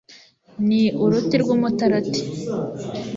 [0.67, 2.21] ni uruti rw'umutarati